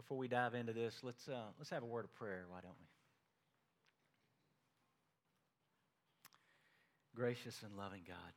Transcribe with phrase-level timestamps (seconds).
[0.00, 2.72] before we dive into this, let's, uh, let's have a word of prayer, why don't
[2.80, 2.88] we?
[7.14, 8.32] Gracious and loving God,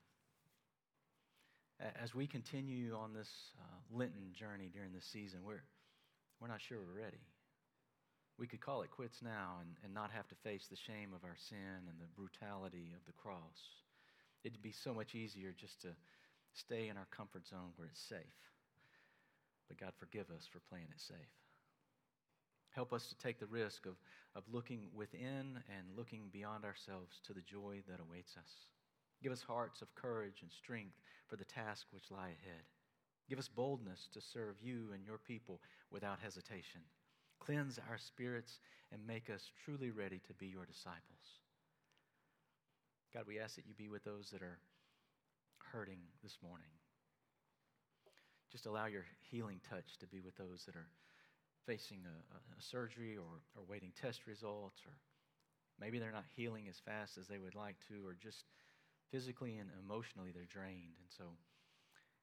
[2.04, 5.64] as we continue on this uh, Lenten journey during this season, we're,
[6.42, 7.24] we're not sure we're ready.
[8.38, 11.24] We could call it quits now and, and not have to face the shame of
[11.24, 13.60] our sin and the brutality of the cross.
[14.44, 15.96] It'd be so much easier just to
[16.54, 18.36] stay in our comfort zone where it's safe.
[19.70, 21.43] But God, forgive us for playing it safe.
[22.74, 23.94] Help us to take the risk of,
[24.36, 28.68] of looking within and looking beyond ourselves to the joy that awaits us.
[29.22, 32.64] Give us hearts of courage and strength for the task which lie ahead.
[33.30, 36.82] Give us boldness to serve you and your people without hesitation.
[37.40, 38.60] Cleanse our spirits
[38.92, 41.40] and make us truly ready to be your disciples.
[43.14, 44.58] God, we ask that you be with those that are
[45.72, 46.72] hurting this morning.
[48.52, 50.88] Just allow your healing touch to be with those that are
[51.66, 54.94] facing a, a, surgery or, or waiting test results, or
[55.80, 58.46] maybe they're not healing as fast as they would like to, or just
[59.12, 60.98] physically and emotionally they're drained.
[61.00, 61.24] And so,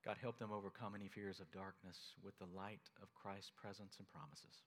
[0.05, 4.09] God, help them overcome any fears of darkness with the light of Christ's presence and
[4.09, 4.65] promises.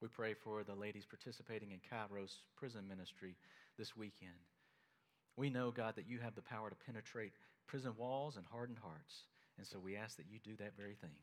[0.00, 3.36] We pray for the ladies participating in Kairos prison ministry
[3.78, 4.44] this weekend.
[5.36, 7.32] We know, God, that you have the power to penetrate
[7.66, 9.24] prison walls and hardened hearts.
[9.58, 11.16] And so we ask that you do that very thing.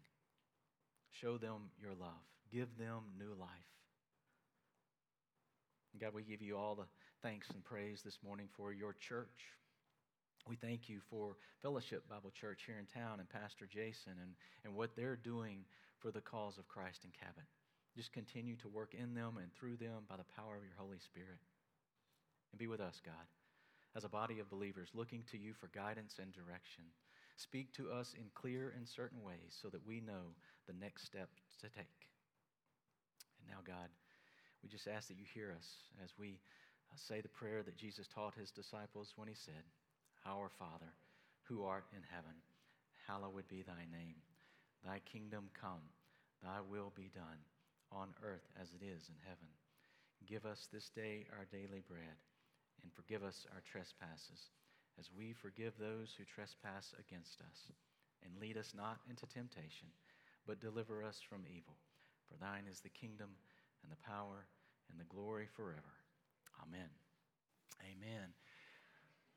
[1.23, 2.19] Show them your love,
[2.51, 3.71] give them new life.
[5.93, 6.83] And God, we give you all the
[7.21, 9.55] thanks and praise this morning for your church.
[10.49, 14.31] We thank you for Fellowship Bible Church here in town and Pastor Jason and,
[14.65, 15.59] and what they're doing
[15.97, 17.47] for the cause of Christ in Cabot.
[17.95, 20.99] Just continue to work in them and through them by the power of your Holy
[20.99, 21.39] Spirit.
[22.51, 23.31] And be with us, God,
[23.95, 26.83] as a body of believers looking to you for guidance and direction.
[27.37, 30.35] Speak to us in clear and certain ways so that we know
[30.67, 31.29] the next step
[31.61, 31.99] to take.
[33.39, 33.89] And now, God,
[34.61, 35.67] we just ask that you hear us
[36.03, 36.39] as we
[36.91, 39.63] uh, say the prayer that Jesus taught his disciples when he said,
[40.25, 40.93] Our Father,
[41.43, 42.35] who art in heaven,
[43.07, 44.19] hallowed be thy name.
[44.83, 45.83] Thy kingdom come,
[46.43, 47.39] thy will be done
[47.91, 49.47] on earth as it is in heaven.
[50.27, 52.15] Give us this day our daily bread,
[52.81, 54.51] and forgive us our trespasses,
[54.99, 57.71] as we forgive those who trespass against us.
[58.23, 59.91] And lead us not into temptation,
[60.47, 61.75] but deliver us from evil.
[62.29, 63.29] For thine is the kingdom,
[63.83, 64.47] and the power,
[64.89, 65.93] and the glory forever.
[66.65, 66.89] Amen.
[67.81, 68.29] Amen.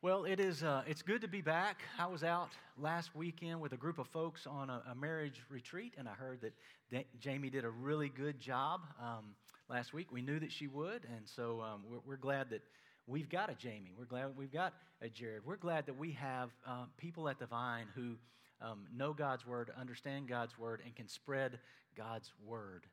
[0.02, 1.80] Well, it is, uh, it's good to be back.
[1.98, 5.94] I was out last weekend with a group of folks on a, a marriage retreat,
[5.98, 6.52] and I heard that
[6.90, 9.34] D- Jamie did a really good job um,
[9.68, 10.12] last week.
[10.12, 12.62] We knew that she would, and so um, we're, we're, glad that
[13.06, 13.92] we've got a Jamie.
[13.96, 15.42] We're glad we've got a Jared.
[15.44, 18.16] We're glad that we have uh, people at the Vine who
[18.60, 21.58] um, know God's Word, understand God's Word, and can spread
[21.96, 22.86] God's Word.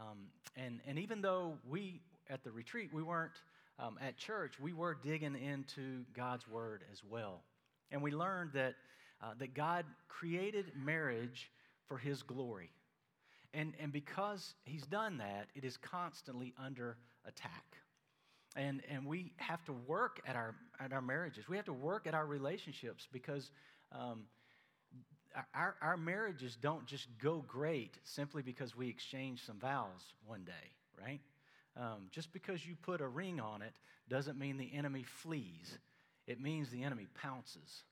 [0.00, 3.32] Um, and, and even though we, at the retreat, we weren't
[3.78, 7.42] um, at church, we were digging into God's Word as well.
[7.90, 8.74] And we learned that,
[9.22, 11.50] uh, that God created marriage
[11.86, 12.70] for His glory.
[13.52, 16.96] And, and because He's done that, it is constantly under
[17.26, 17.76] attack.
[18.56, 21.48] And, and we have to work at our, at our marriages.
[21.48, 23.50] We have to work at our relationships because
[23.92, 24.24] um,
[25.54, 30.74] our, our marriages don't just go great simply because we exchange some vows one day,
[31.00, 31.20] right?
[31.76, 33.72] Um, just because you put a ring on it
[34.08, 35.78] doesn't mean the enemy flees,
[36.26, 37.84] it means the enemy pounces.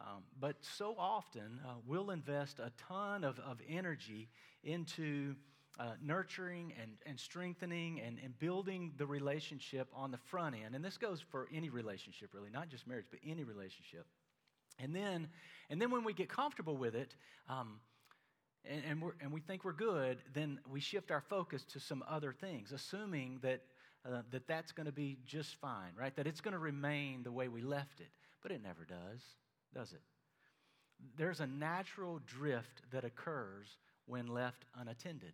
[0.00, 4.28] Um, but so often, uh, we'll invest a ton of, of energy
[4.62, 5.34] into
[5.78, 10.74] uh, nurturing and, and strengthening and, and building the relationship on the front end.
[10.74, 14.06] And this goes for any relationship, really, not just marriage, but any relationship.
[14.78, 15.28] And then,
[15.70, 17.14] and then when we get comfortable with it,
[17.48, 17.80] um,
[18.64, 22.32] and, and, and, we think we're good, then we shift our focus to some other
[22.32, 23.60] things, assuming that,
[24.06, 26.16] uh, that that's going to be just fine, right?
[26.16, 28.08] That it's going to remain the way we left it.
[28.42, 29.20] But it never does,
[29.74, 30.00] does it?
[31.16, 35.32] There's a natural drift that occurs when left unattended.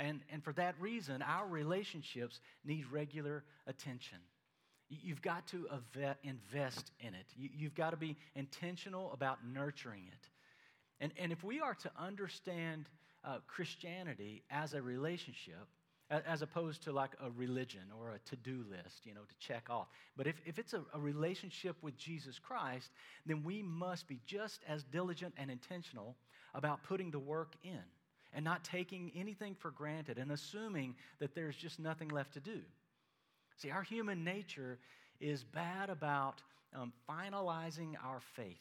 [0.00, 4.18] And, and for that reason, our relationships need regular attention.
[4.88, 5.68] You've got to
[6.24, 7.26] invest in it.
[7.36, 10.28] You've got to be intentional about nurturing it.
[11.00, 12.86] And, and if we are to understand
[13.24, 15.68] uh, Christianity as a relationship,
[16.10, 19.70] as opposed to like a religion or a to do list, you know, to check
[19.70, 19.86] off.
[20.16, 22.90] But if, if it's a, a, relationship with Jesus Christ,
[23.26, 26.16] then we must be just as diligent and intentional
[26.52, 27.78] about putting the work in
[28.32, 32.60] and not taking anything for granted and assuming that there's just nothing left to do.
[33.56, 34.78] See, our human nature
[35.20, 36.42] is bad about
[36.74, 38.56] um, finalizing our faith.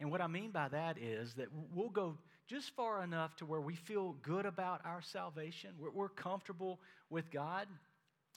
[0.00, 2.16] And what I mean by that is that we'll go
[2.46, 5.70] just far enough to where we feel good about our salvation.
[5.78, 7.66] We're, we're comfortable with God,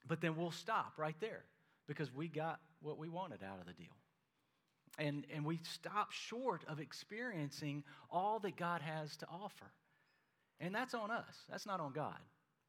[0.07, 1.43] but then we'll stop right there
[1.87, 3.95] because we got what we wanted out of the deal.
[4.97, 9.71] And, and we stop short of experiencing all that God has to offer.
[10.59, 12.19] And that's on us, that's not on God.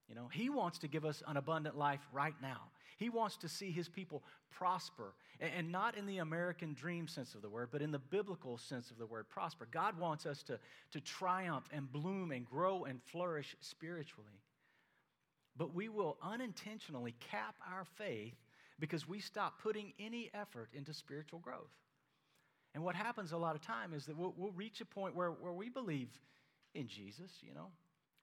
[0.08, 2.62] You know, He wants to give us an abundant life right now.
[2.96, 7.42] He wants to see His people prosper, and not in the American dream sense of
[7.42, 9.68] the word, but in the biblical sense of the word prosper.
[9.70, 10.58] God wants us to,
[10.92, 14.40] to triumph and bloom and grow and flourish spiritually.
[15.58, 18.34] But we will unintentionally cap our faith
[18.78, 21.72] because we stop putting any effort into spiritual growth.
[22.74, 25.30] And what happens a lot of time is that we'll, we'll reach a point where,
[25.30, 26.08] where we believe
[26.76, 27.68] in Jesus, you know.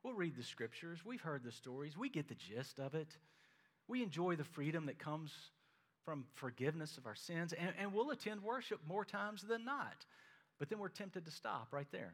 [0.04, 3.18] We'll read the scriptures, we've heard the stories, we get the gist of it.
[3.88, 5.32] We enjoy the freedom that comes
[6.06, 10.06] from forgiveness of our sins, and, and we'll attend worship more times than not.
[10.60, 12.14] But then we're tempted to stop right there.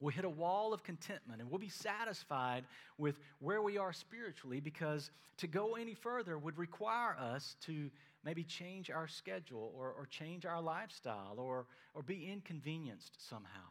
[0.00, 2.64] We'll hit a wall of contentment and we'll be satisfied
[2.98, 7.90] with where we are spiritually because to go any further would require us to
[8.24, 13.66] maybe change our schedule or, or change our lifestyle or, or be inconvenienced somehow.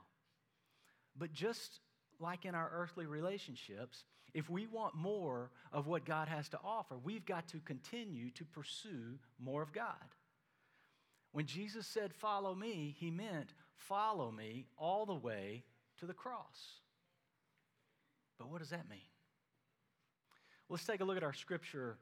[1.18, 1.80] But just
[2.20, 4.04] like in our earthly relationships,
[4.34, 8.46] if we want more of what God has to offer, we've got to continue to
[8.46, 10.16] pursue more of God.
[11.32, 15.64] When Jesus said, Follow me, he meant, Follow me all the way
[16.00, 16.82] to the cross.
[18.38, 19.00] But what does that mean?
[20.70, 21.98] Let's take a look at our scripture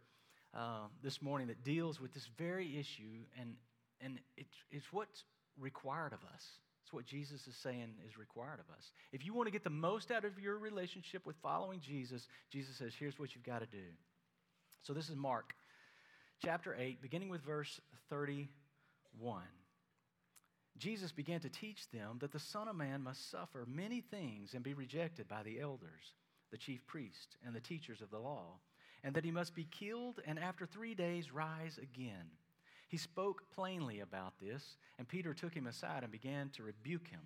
[0.53, 3.55] uh, this morning that deals with this very issue, and,
[4.01, 5.23] and it, it's what's
[5.59, 6.45] required of us.
[6.85, 8.91] It's what Jesus is saying is required of us.
[9.11, 12.75] If you want to get the most out of your relationship with following Jesus, Jesus
[12.75, 13.87] says, here's what you've got to do.
[14.83, 15.55] So this is Mark
[16.43, 19.41] chapter 8, beginning with verse 31.
[20.77, 24.63] Jesus began to teach them that the Son of Man must suffer many things and
[24.63, 26.13] be rejected by the elders,
[26.51, 28.59] the chief priests, and the teachers of the law,
[29.03, 32.29] and that he must be killed and after three days rise again.
[32.95, 37.19] He spoke plainly about this, and Peter took him aside and began to rebuke him.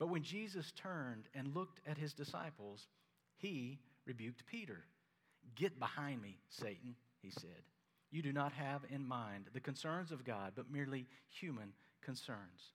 [0.00, 2.88] But when Jesus turned and looked at his disciples,
[3.36, 4.82] he rebuked Peter.
[5.54, 7.62] Get behind me, Satan, he said.
[8.10, 11.72] You do not have in mind the concerns of God, but merely human
[12.02, 12.72] concerns.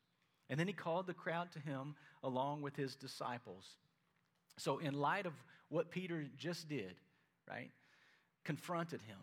[0.50, 3.66] And then he called the crowd to him along with his disciples.
[4.56, 5.34] So, in light of
[5.68, 6.96] what Peter just did,
[7.46, 7.72] right,
[8.46, 9.18] confronted him,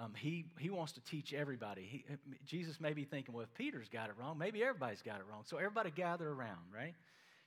[0.00, 1.82] um, he, he wants to teach everybody.
[1.82, 2.04] He,
[2.46, 5.42] Jesus may be thinking, well, if Peter's got it wrong, maybe everybody's got it wrong.
[5.44, 6.94] So, everybody gather around, right?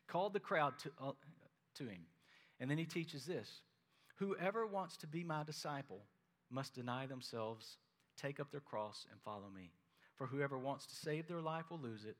[0.07, 1.11] Called the crowd to, uh,
[1.75, 2.01] to him.
[2.59, 3.61] And then he teaches this
[4.17, 6.03] Whoever wants to be my disciple
[6.49, 7.77] must deny themselves,
[8.17, 9.71] take up their cross, and follow me.
[10.15, 12.17] For whoever wants to save their life will lose it,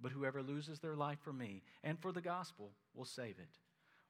[0.00, 3.58] but whoever loses their life for me and for the gospel will save it.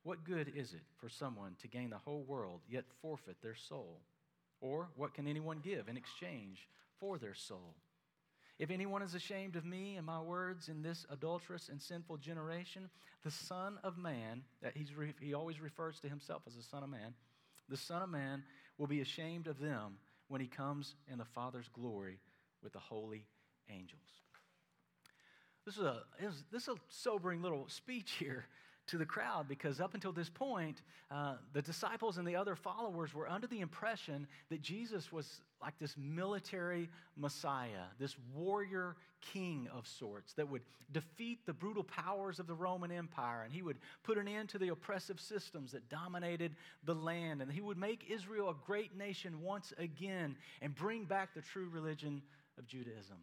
[0.03, 4.03] What good is it for someone to gain the whole world yet forfeit their soul?
[4.63, 6.69] Or what can anyone give in exchange
[6.99, 7.75] for their soul?
[8.59, 12.89] If anyone is ashamed of me and my words in this adulterous and sinful generation,
[13.25, 16.85] the Son of Man, that he's re, he always refers to himself as the Son
[16.85, 17.15] of Man,
[17.69, 18.45] the Son of Man
[18.79, 19.97] will be ashamed of them
[20.29, 22.21] when he comes in the Father's glory
[22.63, 23.27] with the holy
[23.69, 24.01] angels.
[25.65, 26.03] This is a,
[26.53, 28.47] this is a sobering little speech here
[28.89, 33.15] to the crowd because up until this point, uh, the disciples and the other followers
[33.15, 39.87] were under the impression that Jesus was like this military messiah, this warrior king of
[39.87, 44.19] sorts that would defeat the brutal powers of the Roman Empire and he would put
[44.19, 48.51] an end to the oppressive systems that dominated the land and he would make Israel
[48.51, 52.21] a great nation once again and bring back the true religion
[52.59, 53.19] of Judaism.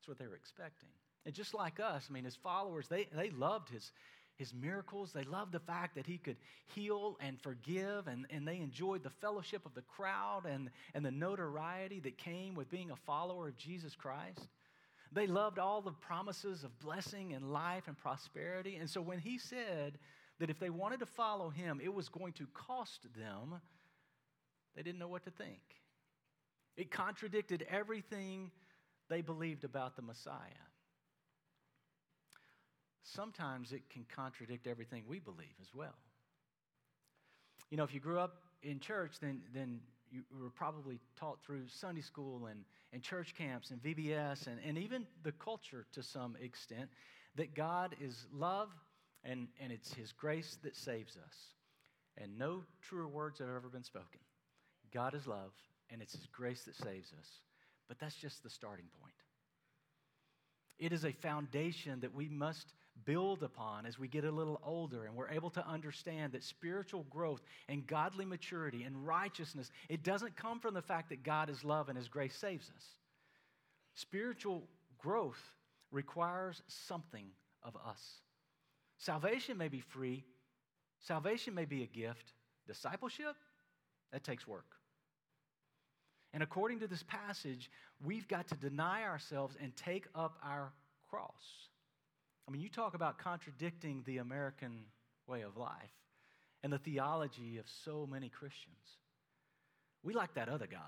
[0.00, 0.88] That's what they were expecting.
[1.24, 3.92] And just like us, I mean, his followers, they, they loved his,
[4.36, 5.12] his miracles.
[5.12, 6.36] They loved the fact that he could
[6.74, 11.10] heal and forgive, and, and they enjoyed the fellowship of the crowd and, and the
[11.10, 14.48] notoriety that came with being a follower of Jesus Christ.
[15.12, 18.76] They loved all the promises of blessing and life and prosperity.
[18.76, 19.98] And so when he said
[20.38, 23.60] that if they wanted to follow him, it was going to cost them,
[24.74, 25.60] they didn't know what to think.
[26.76, 28.50] It contradicted everything
[29.10, 30.38] they believed about the Messiah.
[33.02, 35.94] Sometimes it can contradict everything we believe as well.
[37.70, 39.80] You know, if you grew up in church, then, then
[40.10, 44.78] you were probably taught through Sunday school and, and church camps and VBS and, and
[44.78, 46.90] even the culture to some extent
[47.36, 48.68] that God is love
[49.24, 51.34] and, and it's His grace that saves us.
[52.18, 54.20] And no truer words have ever been spoken.
[54.92, 55.52] God is love
[55.90, 57.28] and it's His grace that saves us.
[57.88, 59.14] But that's just the starting point.
[60.78, 65.04] It is a foundation that we must build upon as we get a little older
[65.06, 70.36] and we're able to understand that spiritual growth and godly maturity and righteousness it doesn't
[70.36, 72.84] come from the fact that God is love and his grace saves us.
[73.94, 74.62] Spiritual
[74.98, 75.42] growth
[75.90, 77.26] requires something
[77.62, 78.20] of us.
[78.98, 80.24] Salvation may be free,
[81.00, 82.32] salvation may be a gift.
[82.66, 83.34] Discipleship,
[84.12, 84.76] that takes work.
[86.32, 87.70] And according to this passage,
[88.04, 90.72] we've got to deny ourselves and take up our
[91.10, 91.68] cross.
[92.46, 94.84] I mean, you talk about contradicting the American
[95.26, 95.72] way of life
[96.62, 98.98] and the theology of so many Christians.
[100.02, 100.80] We like that other God.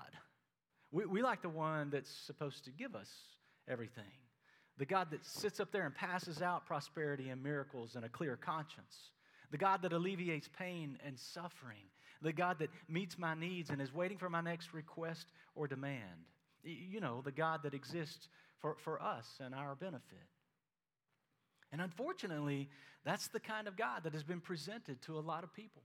[0.91, 3.09] We, we like the one that's supposed to give us
[3.67, 4.03] everything.
[4.77, 8.35] The God that sits up there and passes out prosperity and miracles and a clear
[8.35, 9.11] conscience.
[9.51, 11.87] The God that alleviates pain and suffering.
[12.21, 16.25] The God that meets my needs and is waiting for my next request or demand.
[16.63, 18.27] You know, the God that exists
[18.59, 20.27] for, for us and our benefit.
[21.71, 22.69] And unfortunately,
[23.03, 25.83] that's the kind of God that has been presented to a lot of people.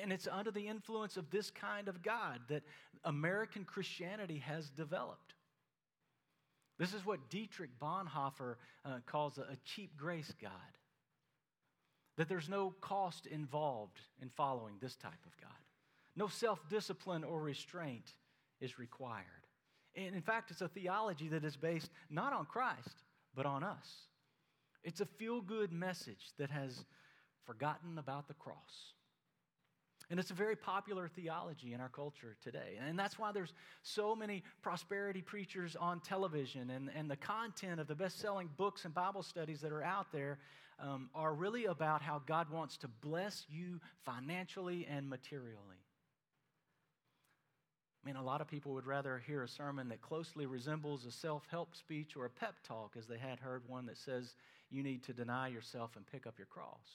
[0.00, 2.62] And it's under the influence of this kind of God that
[3.04, 5.34] American Christianity has developed.
[6.78, 10.50] This is what Dietrich Bonhoeffer uh, calls a, a cheap grace God.
[12.16, 15.50] That there's no cost involved in following this type of God.
[16.16, 18.14] No self discipline or restraint
[18.60, 19.26] is required.
[19.94, 23.88] And in fact, it's a theology that is based not on Christ, but on us.
[24.84, 26.84] It's a feel good message that has
[27.44, 28.94] forgotten about the cross.
[30.10, 32.78] And it's a very popular theology in our culture today.
[32.86, 37.86] And that's why there's so many prosperity preachers on television, and, and the content of
[37.86, 40.38] the best selling books and Bible studies that are out there
[40.78, 45.82] um, are really about how God wants to bless you financially and materially.
[48.02, 51.12] I mean, a lot of people would rather hear a sermon that closely resembles a
[51.12, 54.34] self help speech or a pep talk as they had heard one that says,
[54.72, 56.88] you need to deny yourself and pick up your cross.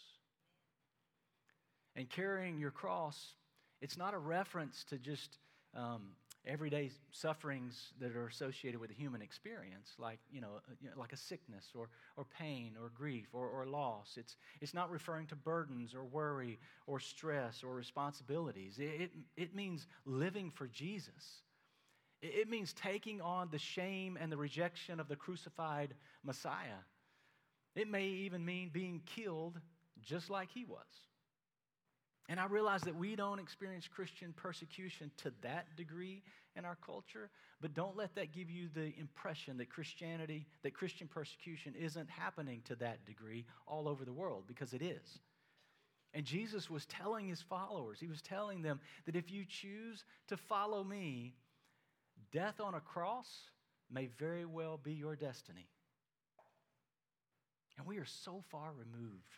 [1.95, 3.33] And carrying your cross,
[3.81, 5.37] it's not a reference to just
[5.75, 6.09] um,
[6.45, 11.17] everyday sufferings that are associated with the human experience, like, you know, uh, like a
[11.17, 14.15] sickness or, or pain or grief or, or loss.
[14.17, 18.79] It's, it's not referring to burdens or worry or stress or responsibilities.
[18.79, 21.41] It, it, it means living for Jesus.
[22.21, 25.93] It, it means taking on the shame and the rejection of the crucified
[26.23, 26.81] Messiah
[27.77, 29.59] it may even mean being killed
[30.01, 30.85] just like he was.
[32.29, 36.23] And I realize that we don't experience Christian persecution to that degree
[36.57, 37.29] in our culture,
[37.61, 42.61] but don't let that give you the impression that Christianity, that Christian persecution isn't happening
[42.65, 45.19] to that degree all over the world, because it is.
[46.13, 50.35] And Jesus was telling his followers, he was telling them that if you choose to
[50.35, 51.35] follow me,
[52.33, 53.27] death on a cross
[53.89, 55.67] may very well be your destiny.
[57.77, 59.29] And we are so far removed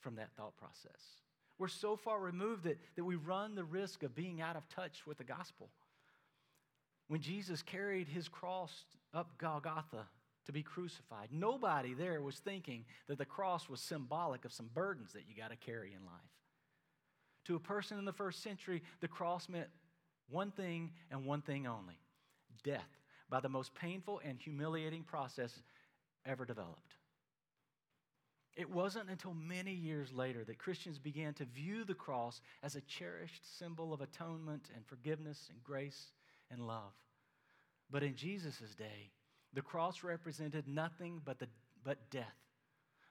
[0.00, 1.00] from that thought process.
[1.58, 5.06] We're so far removed that, that we run the risk of being out of touch
[5.06, 5.70] with the gospel.
[7.08, 10.06] When Jesus carried his cross up Golgotha
[10.46, 15.12] to be crucified, nobody there was thinking that the cross was symbolic of some burdens
[15.14, 16.14] that you got to carry in life.
[17.46, 19.68] To a person in the first century, the cross meant
[20.28, 21.98] one thing and one thing only
[22.62, 22.98] death
[23.30, 25.62] by the most painful and humiliating process
[26.26, 26.97] ever developed.
[28.58, 32.80] It wasn't until many years later that Christians began to view the cross as a
[32.80, 36.10] cherished symbol of atonement and forgiveness and grace
[36.50, 36.92] and love.
[37.88, 39.12] But in Jesus' day,
[39.54, 41.46] the cross represented nothing but, the,
[41.84, 42.34] but death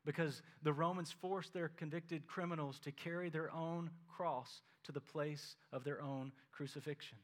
[0.03, 5.55] because the Romans forced their convicted criminals to carry their own cross to the place
[5.71, 7.17] of their own crucifixion.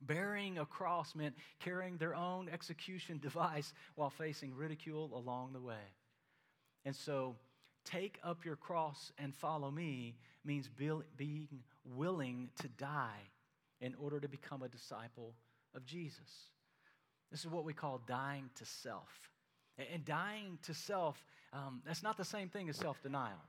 [0.00, 5.92] Bearing a cross meant carrying their own execution device while facing ridicule along the way.
[6.88, 7.36] And so,
[7.84, 10.70] take up your cross and follow me means
[11.18, 11.46] being
[11.84, 13.28] willing to die
[13.82, 15.34] in order to become a disciple
[15.74, 16.48] of Jesus.
[17.30, 19.28] This is what we call dying to self.
[19.92, 23.44] And dying to self, um, that's not the same thing as self denial.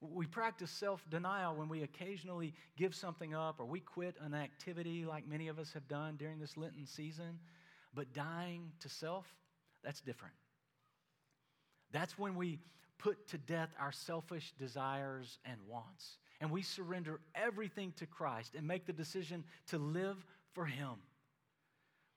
[0.00, 5.04] We practice self denial when we occasionally give something up or we quit an activity
[5.04, 7.40] like many of us have done during this Lenten season.
[7.92, 9.26] But dying to self,
[9.82, 10.34] that's different.
[11.92, 12.58] That's when we
[12.98, 16.18] put to death our selfish desires and wants.
[16.40, 20.94] And we surrender everything to Christ and make the decision to live for Him.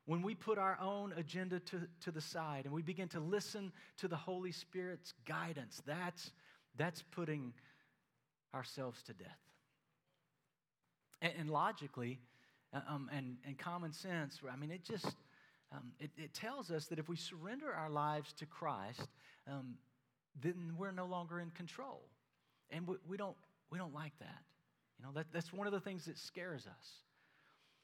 [0.05, 3.71] When we put our own agenda to, to the side and we begin to listen
[3.97, 6.31] to the Holy Spirit's guidance, that's,
[6.75, 7.53] that's putting
[8.53, 9.37] ourselves to death.
[11.21, 12.19] And, and logically,
[12.73, 15.15] uh, um, and, and common sense, I mean, it just
[15.73, 19.07] um, it, it, tells us that if we surrender our lives to Christ,
[19.47, 19.75] um,
[20.41, 22.01] then we're no longer in control.
[22.69, 23.35] And we, we don't,
[23.71, 24.43] we don't like that.
[24.99, 26.87] You know, that, that's one of the things that scares us.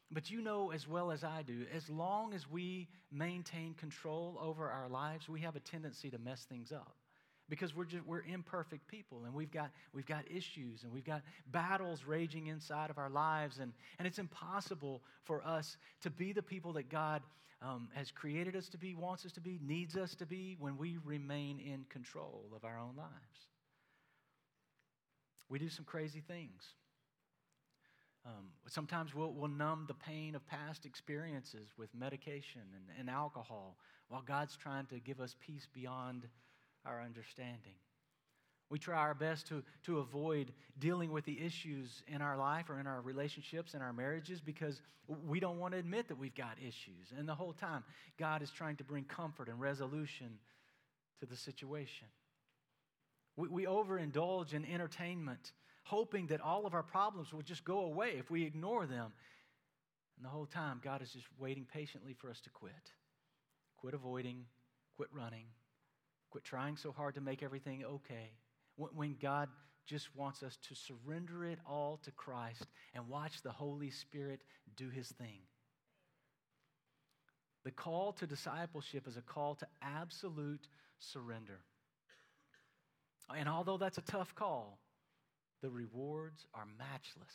[0.10, 4.70] But you know as well as I do, as long as we maintain control over
[4.70, 6.96] our lives, we have a tendency to mess things up
[7.50, 11.22] because we're just we're imperfect people and we've got we've got issues and we've got
[11.52, 16.42] battles raging inside of our lives and and it's impossible for us to be the
[16.42, 17.22] people that God
[17.62, 20.78] um, has created us to be, wants us to be, needs us to be when
[20.78, 23.48] we remain in control of our own lives.
[25.50, 26.62] We do some crazy things.
[28.26, 33.78] Um, sometimes we'll, we'll numb the pain of past experiences with medication and, and alcohol
[34.10, 36.28] while God's trying to give us peace beyond
[36.88, 37.76] our understanding.
[38.70, 42.80] We try our best to, to avoid dealing with the issues in our life or
[42.80, 44.82] in our relationships and our marriages because
[45.26, 47.14] we don't want to admit that we've got issues.
[47.18, 47.84] And the whole time,
[48.20, 50.38] God is trying to bring comfort and resolution
[51.22, 52.08] to the situation.
[53.38, 55.54] We, we overindulge in entertainment,
[55.84, 59.14] hoping that all of our problems will just go away if we ignore them.
[60.18, 62.74] And the whole time, God is just waiting patiently for us to quit.
[63.78, 64.44] Quit avoiding,
[64.98, 65.46] quit running,
[66.30, 68.32] quit trying so hard to make everything okay
[68.76, 69.50] when God
[69.86, 74.42] just wants us to surrender it all to Christ and watch the Holy Spirit
[74.76, 75.40] do his thing.
[77.64, 80.68] The call to discipleship is a call to absolute
[81.00, 81.60] surrender.
[83.36, 84.80] And although that's a tough call,
[85.62, 87.34] the rewards are matchless.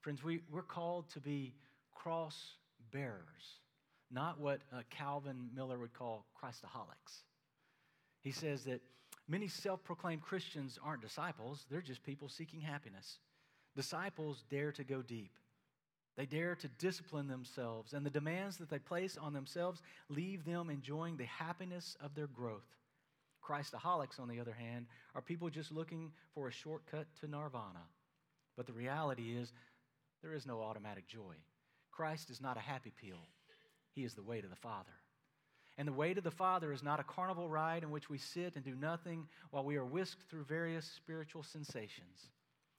[0.00, 1.54] Friends, we, we're called to be
[1.94, 2.54] cross
[2.90, 3.60] bearers,
[4.10, 7.22] not what uh, Calvin Miller would call Christaholics.
[8.22, 8.80] He says that
[9.28, 13.18] many self proclaimed Christians aren't disciples, they're just people seeking happiness.
[13.76, 15.32] Disciples dare to go deep.
[16.16, 20.68] They dare to discipline themselves, and the demands that they place on themselves leave them
[20.68, 22.66] enjoying the happiness of their growth.
[23.42, 27.86] Christaholics, on the other hand, are people just looking for a shortcut to nirvana.
[28.56, 29.52] But the reality is,
[30.20, 31.36] there is no automatic joy.
[31.90, 33.26] Christ is not a happy pill,
[33.94, 34.90] He is the way to the Father.
[35.78, 38.54] And the way to the Father is not a carnival ride in which we sit
[38.54, 42.28] and do nothing while we are whisked through various spiritual sensations.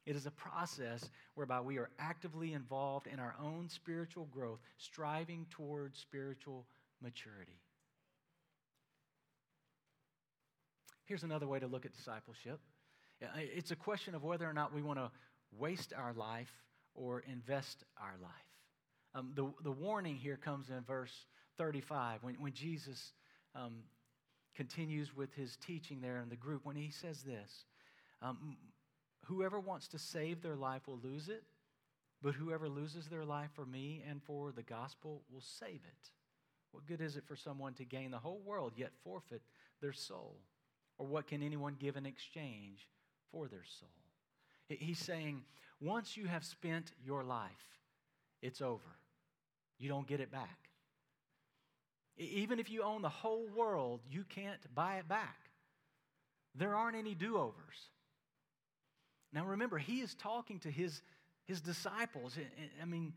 [0.06, 5.46] It is a process whereby we are actively involved in our own spiritual growth, striving
[5.50, 6.66] towards spiritual
[7.02, 7.60] maturity.
[11.06, 12.60] Here's another way to look at discipleship
[13.36, 15.12] it's a question of whether or not we want to
[15.58, 16.52] waste our life
[16.96, 18.51] or invest our life.
[19.14, 21.26] Um, the, the warning here comes in verse
[21.58, 23.14] 35, when, when Jesus
[23.56, 23.84] um,
[24.56, 27.66] continues with his teaching there in the group, when he says this
[28.22, 28.58] um,
[29.26, 31.44] Whoever wants to save their life will lose it,
[32.22, 36.10] but whoever loses their life for me and for the gospel will save it.
[36.72, 39.42] What good is it for someone to gain the whole world yet forfeit
[39.82, 40.38] their soul?
[40.98, 42.88] Or what can anyone give in exchange
[43.32, 43.90] for their soul?
[44.68, 45.44] He's saying,
[45.82, 47.50] once you have spent your life,
[48.42, 49.01] it's over.
[49.82, 50.70] You don't get it back.
[52.18, 55.38] Even if you own the whole world, you can't buy it back.
[56.54, 57.90] There aren't any do overs.
[59.34, 61.02] Now remember, he is talking to his,
[61.46, 62.38] his disciples.
[62.80, 63.14] I mean,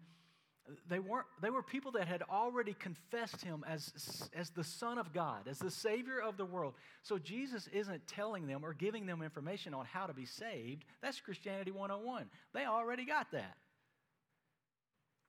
[0.89, 5.13] they, weren't, they were people that had already confessed him as, as the Son of
[5.13, 6.73] God, as the Savior of the world.
[7.03, 10.87] So Jesus isn't telling them or giving them information on how to be saved.
[11.03, 12.31] That's Christianity 101.
[12.55, 13.57] They already got that.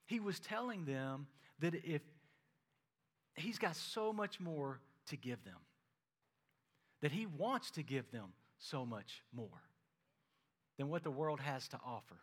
[0.05, 1.27] He was telling them
[1.59, 2.01] that if
[3.37, 5.57] He's got so much more to give them,
[7.01, 9.61] that He wants to give them so much more
[10.77, 12.15] than what the world has to offer.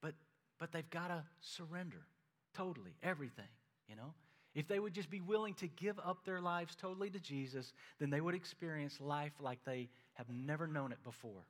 [0.00, 0.14] But,
[0.58, 2.06] but they've got to surrender
[2.54, 3.48] totally, everything,
[3.88, 4.14] you know?
[4.54, 8.10] If they would just be willing to give up their lives totally to Jesus, then
[8.10, 11.46] they would experience life like they have never known it before.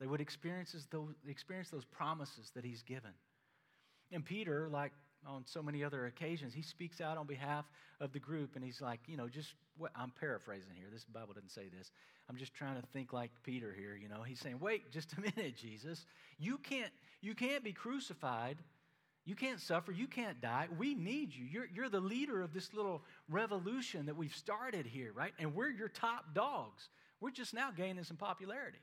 [0.00, 3.12] They would experience those, experience those promises that He's given.
[4.12, 4.92] And Peter, like
[5.26, 7.64] on so many other occasions, he speaks out on behalf
[8.00, 10.88] of the group and he's like, you know, just what I'm paraphrasing here.
[10.92, 11.90] This Bible doesn't say this.
[12.28, 14.22] I'm just trying to think like Peter here, you know.
[14.22, 16.04] He's saying, "Wait just a minute, Jesus.
[16.38, 18.58] You can't you can't be crucified.
[19.24, 19.92] You can't suffer.
[19.92, 20.66] You can't die.
[20.76, 21.44] We need you.
[21.44, 25.32] You're, you're the leader of this little revolution that we've started here, right?
[25.38, 26.88] And we're your top dogs.
[27.20, 28.80] We're just now gaining some popularity.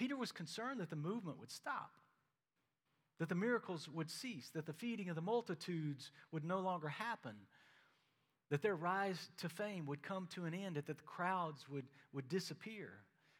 [0.00, 1.90] Peter was concerned that the movement would stop,
[3.18, 7.34] that the miracles would cease, that the feeding of the multitudes would no longer happen,
[8.48, 11.84] that their rise to fame would come to an end, that the crowds would,
[12.14, 12.92] would disappear.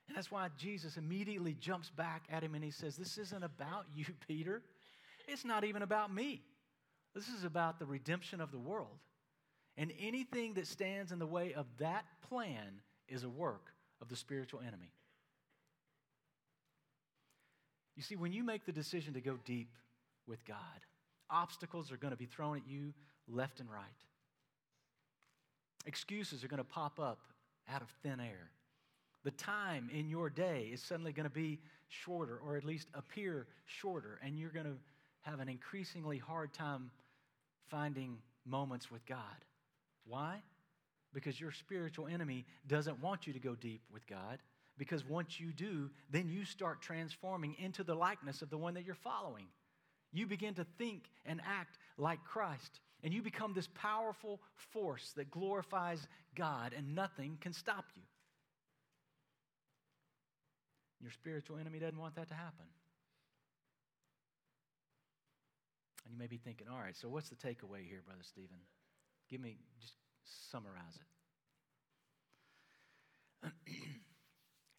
[0.06, 3.86] And that's why Jesus immediately jumps back at him and he says, This isn't about
[3.94, 4.60] you, Peter.
[5.28, 6.42] It's not even about me.
[7.14, 8.98] This is about the redemption of the world.
[9.78, 14.16] And anything that stands in the way of that plan is a work of the
[14.16, 14.92] spiritual enemy.
[18.00, 19.76] You see, when you make the decision to go deep
[20.26, 20.56] with God,
[21.28, 22.94] obstacles are going to be thrown at you
[23.28, 23.82] left and right.
[25.84, 27.18] Excuses are going to pop up
[27.70, 28.52] out of thin air.
[29.22, 31.58] The time in your day is suddenly going to be
[31.88, 34.78] shorter, or at least appear shorter, and you're going to
[35.20, 36.90] have an increasingly hard time
[37.68, 39.44] finding moments with God.
[40.06, 40.40] Why?
[41.12, 44.38] Because your spiritual enemy doesn't want you to go deep with God.
[44.80, 48.86] Because once you do, then you start transforming into the likeness of the one that
[48.86, 49.44] you're following.
[50.10, 54.40] You begin to think and act like Christ, and you become this powerful
[54.72, 58.00] force that glorifies God, and nothing can stop you.
[61.02, 62.64] Your spiritual enemy doesn't want that to happen.
[66.06, 68.56] And you may be thinking, all right, so what's the takeaway here, Brother Stephen?
[69.28, 69.92] Give me, just
[70.50, 70.98] summarize
[73.44, 73.52] it.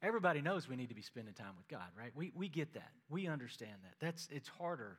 [0.03, 2.11] Everybody knows we need to be spending time with God, right?
[2.15, 2.91] We, we get that.
[3.09, 3.93] We understand that.
[3.99, 4.97] That's, it's harder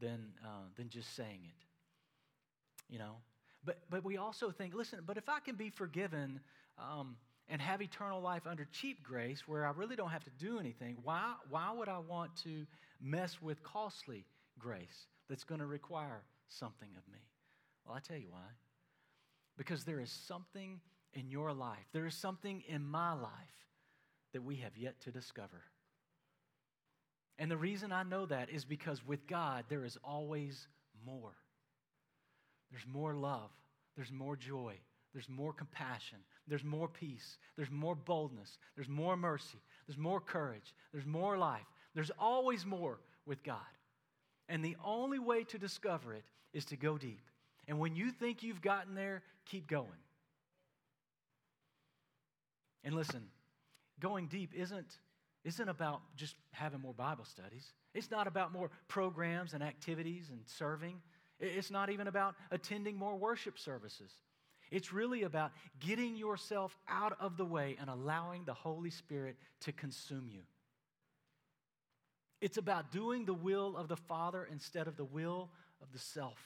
[0.00, 3.16] than, uh, than just saying it, you know?
[3.64, 6.40] But, but we also think, listen, but if I can be forgiven
[6.78, 7.16] um,
[7.48, 10.98] and have eternal life under cheap grace where I really don't have to do anything,
[11.02, 12.66] why, why would I want to
[13.00, 14.26] mess with costly
[14.58, 17.20] grace that's going to require something of me?
[17.86, 18.46] Well, I tell you why.
[19.56, 20.80] Because there is something
[21.14, 23.65] in your life, there is something in my life
[24.32, 25.62] that we have yet to discover.
[27.38, 30.66] And the reason I know that is because with God, there is always
[31.04, 31.34] more.
[32.70, 33.50] There's more love,
[33.94, 34.74] there's more joy,
[35.12, 40.74] there's more compassion, there's more peace, there's more boldness, there's more mercy, there's more courage,
[40.92, 41.66] there's more life.
[41.94, 43.56] There's always more with God.
[44.48, 47.22] And the only way to discover it is to go deep.
[47.66, 49.88] And when you think you've gotten there, keep going.
[52.84, 53.22] And listen,
[54.00, 54.98] going deep isn't,
[55.44, 57.72] isn't about just having more Bible studies.
[57.94, 61.00] It's not about more programs and activities and serving.
[61.38, 64.10] It's not even about attending more worship services.
[64.70, 69.72] It's really about getting yourself out of the way and allowing the Holy Spirit to
[69.72, 70.42] consume you.
[72.40, 76.38] It's about doing the will of the Father instead of the will of the self.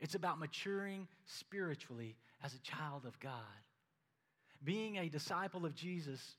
[0.00, 3.32] It's about maturing spiritually as a child of God.
[4.62, 6.36] Being a disciple of Jesus,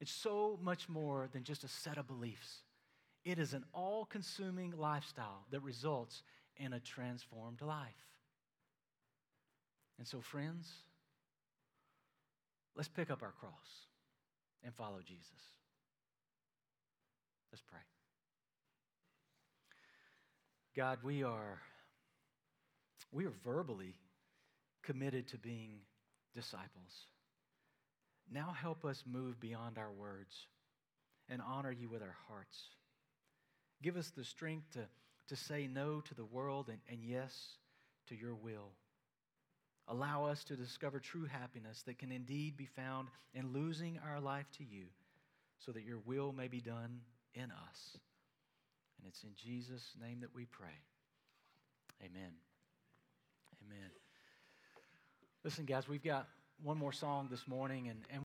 [0.00, 2.62] it's so much more than just a set of beliefs.
[3.24, 6.22] It is an all consuming lifestyle that results
[6.56, 7.86] in a transformed life.
[9.98, 10.70] And so, friends,
[12.74, 13.86] let's pick up our cross
[14.64, 15.28] and follow Jesus.
[17.52, 17.80] Let's pray.
[20.74, 21.60] God, we are
[23.12, 23.96] we are verbally
[24.82, 25.80] committed to being
[26.32, 27.06] disciples.
[28.32, 30.46] Now help us move beyond our words
[31.28, 32.58] and honor you with our hearts.
[33.82, 34.80] Give us the strength to,
[35.28, 37.56] to say no to the world and, and yes
[38.08, 38.70] to your will.
[39.88, 44.46] Allow us to discover true happiness that can indeed be found in losing our life
[44.58, 44.84] to you
[45.58, 47.00] so that your will may be done
[47.34, 47.98] in us.
[48.98, 50.68] And it's in Jesus' name that we pray.
[52.02, 52.32] Amen.
[53.66, 53.90] Amen.
[55.42, 56.28] Listen, guys, we've got
[56.62, 58.18] one more song this morning, and, and